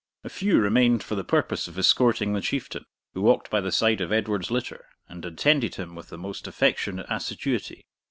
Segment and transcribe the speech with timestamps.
[0.23, 4.01] A few remained for the purpose of escorting the Chieftain, who walked by the side
[4.01, 7.85] of Edward's litter, and attended him with the most affectionate assiduity.